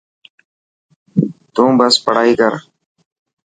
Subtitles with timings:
[1.53, 2.53] تون بس پڙهائي ڪر.